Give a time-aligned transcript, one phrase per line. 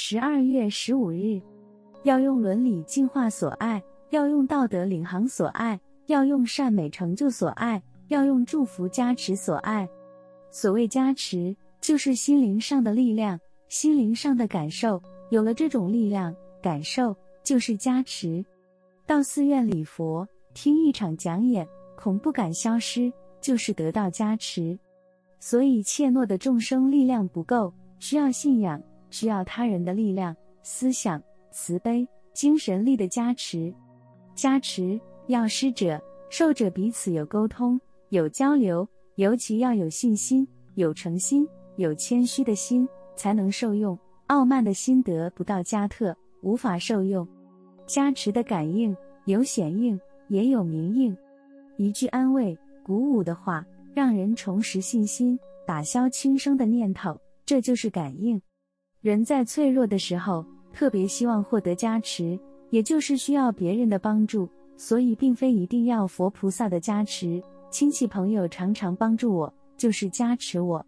[0.00, 1.42] 十二月十五日，
[2.04, 9.88] 要用伦理净化所爱，要用道德领航所爱，要用善美成就所爱，要用祝福加持所爱。
[10.52, 13.36] 所谓加持，就是心灵上的力量，
[13.68, 15.02] 心灵上的感受。
[15.30, 18.42] 有了这种力量感受，就是加持。
[19.04, 20.24] 到寺院礼佛，
[20.54, 24.78] 听一场讲演，恐不敢消失，就是得到加持。
[25.40, 28.80] 所以怯懦的众生力量不够，需要信仰，
[29.10, 33.72] 需要他人的力量、思想、慈悲、精神力的加持。
[34.34, 37.80] 加持要施者、受者彼此有沟通、
[38.10, 43.98] 有交流，尤其要有信心、有诚心、有谦虚的心，才能受用。
[44.28, 47.26] 傲慢的心得不到加特，无法受用。
[47.86, 51.16] 加持的感应有显应，也有明应。
[51.76, 53.64] 一句安慰、鼓舞的话。
[53.94, 58.40] 让人重拾信心，打消轻生的念头，这就是感应。
[59.00, 62.38] 人在脆弱的时候，特别希望获得加持，
[62.70, 64.48] 也就是需要别人的帮助。
[64.76, 70.84] 所以，并非一定要佛菩萨的加持，亲戚朋友常常帮助我，就是加持我。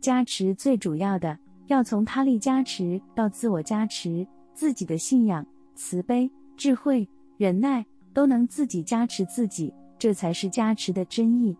[0.00, 11.56] 加持最主要的，要从他力加持到自我加持，自己的信仰、慈悲、智慧、忍耐都能自己加持自己，这才是加持的真意。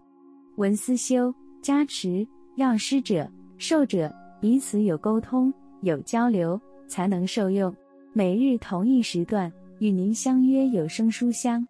[0.56, 5.52] 闻思修加持，要施者、受者彼此有沟通、
[5.86, 7.74] 有交流，才能受用。
[8.12, 11.66] 每日同一时段与您相约有声书香。